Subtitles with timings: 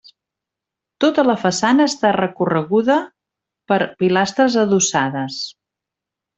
[1.03, 2.97] Tota la façana està recorreguda
[3.73, 5.41] per pilastres adossades.